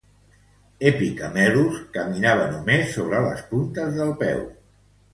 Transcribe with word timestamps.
"Aepycamelus" 0.91 1.77
caminava 1.99 2.49
només 2.57 2.99
sobre 2.99 3.23
les 3.31 3.47
puntes 3.55 3.97
del 4.03 4.15
peu. 4.27 4.47